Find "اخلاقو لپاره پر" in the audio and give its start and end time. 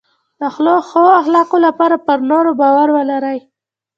1.21-2.19